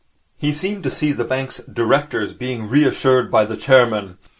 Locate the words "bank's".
1.23-1.57